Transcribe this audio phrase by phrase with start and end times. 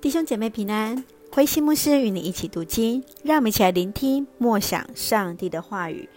[0.00, 6.08] 弟兄姐妹平安，慧馨牧师与你一起读经，让我们一起来聆听默想上帝的话语。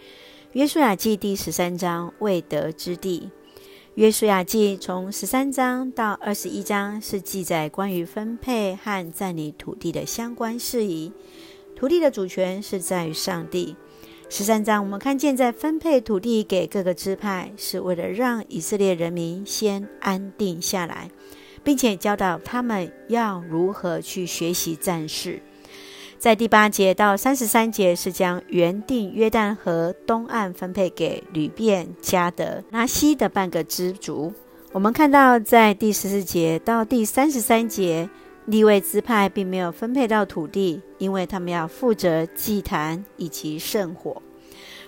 [0.52, 3.28] 约书亚记第十三章，未得之地。
[3.96, 11.10] 约书亚记从十三章到二十一章是记载关于分配和占领土地的相关事宜。
[11.74, 13.74] 土地的主权是在于上帝。
[14.28, 21.10] 十三章我们看见，在分配土地给各个支派，是为了让以色列人民先安定下来。
[21.64, 25.40] 并且教导他们要如何去学习战事。
[26.18, 34.32] 在第八节到三十三节是将原定约旦河东岸分配给流便、迦得、拿西的半个支族。
[34.70, 38.08] 我们看到在第十四节到第三十三节，
[38.46, 44.22] 利未支派并没有分配到土地，因为他们要负责祭坛以及圣火。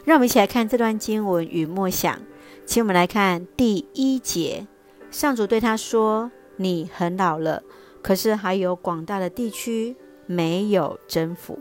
[0.04, 2.16] 让我们一起来看这段经文与默想。
[2.64, 4.68] 请我们来看第一节，
[5.10, 6.30] 上主对他说。
[6.56, 7.62] 你很老了，
[8.02, 11.58] 可是还有广大的地区没有征服。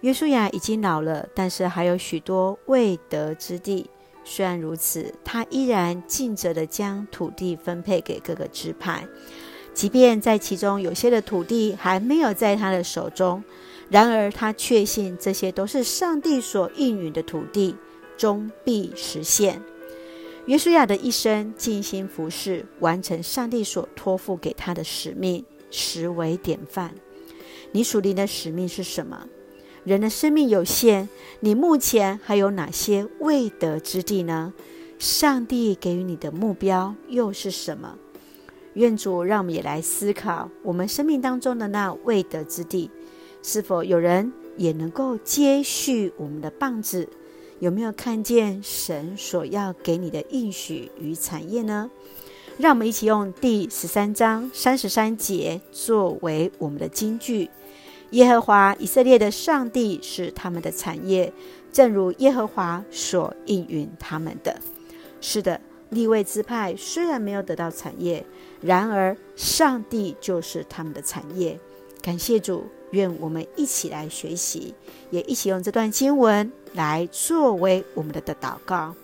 [0.00, 3.88] 约书亚已经老了，但是还有许多未得之地。
[4.24, 9.06] 虽然如此，他依然尽责地将土地分配给各个支派，
[9.74, 13.42] 即便在其中有些的土地还没有在他的手中，
[13.88, 17.76] 然而他确信这些都是上帝所应允的土地，
[18.16, 19.60] 终必实现。
[20.46, 26.92] 约书亚的一生尽心服侍，完成上帝所托付给他的使命，实为典范。
[27.70, 29.28] 你属灵的使命是什么？
[29.84, 31.08] 人的生命有限，
[31.40, 34.52] 你目前还有哪些未得之地呢？
[34.98, 37.96] 上帝给予你的目标又是什么？
[38.74, 42.90] 愿主让我们也来思考，我们生命当中的那未得之地，
[43.44, 47.08] 是否有人也能够接续我们的棒子？
[47.62, 51.88] 有没有看见神所要给你的应许与产业呢？
[52.58, 57.48] 让我们一起用第十三章三十三节作为我们的金句：
[58.10, 61.32] 耶和华以色列的上帝是他们的产业，
[61.72, 64.58] 正如耶和华所应允他们的。
[65.20, 68.26] 是的，利未支派虽然没有得到产业，
[68.60, 71.56] 然而上帝就是他们的产业。
[72.02, 72.64] 感谢主。
[72.92, 74.72] 愿我们一起来学习，
[75.10, 78.94] 也一起用这段经文来作为我们的的祷告。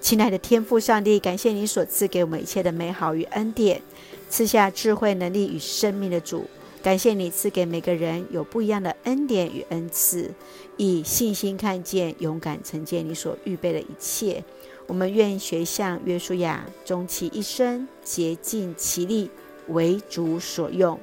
[0.00, 3.80] 亲爱的天父上帝，感谢你所赐给我们一切的美好与恩典，
[4.28, 6.44] 赐下智慧、能力与生命的主。
[6.82, 10.34] 感谢你赐给每个人有不一样的恩典与恩赐，
[10.76, 14.42] 以信心看见、勇敢承接你所预备的一切。
[14.88, 19.30] 我们愿学像约书亚，终其一生竭尽其力，
[19.68, 20.98] 为主所用。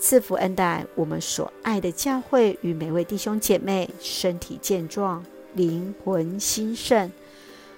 [0.00, 5.22] 赐福恩待我们所爱的教会与每位弟兄姐妹身体健壮、
[5.52, 7.12] 灵魂兴盛，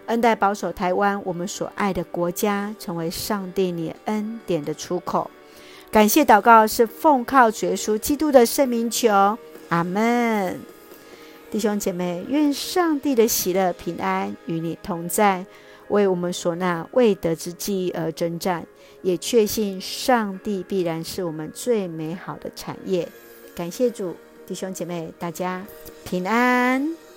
[0.06, 5.28] 恩待保守台湾我们所爱的国家，成为上帝你恩典的出口。
[5.90, 9.36] 感谢祷告是奉靠主耶稣基督的圣名求，
[9.68, 10.60] 阿门。
[11.50, 15.44] 弟兄姐妹，愿上帝的喜乐平安与你同在。
[15.92, 18.66] 为我们所那未得之计而征战，
[19.02, 23.06] 也确信上帝必然是我们最美好的产业。
[23.54, 24.16] 感谢主，
[24.46, 25.64] 弟兄姐妹，大家
[26.04, 27.11] 平安。